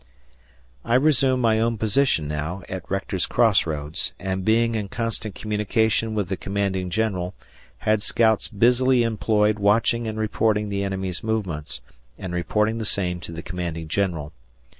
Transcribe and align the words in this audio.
I 0.83 0.95
resumed 0.95 1.43
my 1.43 1.59
own 1.59 1.77
position 1.77 2.27
now, 2.27 2.63
at 2.67 2.89
Rector's 2.89 3.27
cross 3.27 3.67
roads, 3.67 4.13
and 4.17 4.43
being 4.43 4.73
in 4.73 4.87
constant 4.87 5.35
communication 5.35 6.15
with 6.15 6.27
the 6.27 6.37
commanding 6.37 6.89
general, 6.89 7.35
had 7.77 8.01
scouts 8.01 8.47
busily 8.47 9.03
employed 9.03 9.59
watching 9.59 10.07
and 10.07 10.17
reporting 10.17 10.69
the 10.69 10.83
enemy's 10.83 11.23
movements, 11.23 11.81
and 12.17 12.33
reporting 12.33 12.79
the 12.79 12.83
same 12.83 13.19
to 13.19 13.31
the 13.31 13.43
commanding 13.43 13.87
general. 13.87 14.33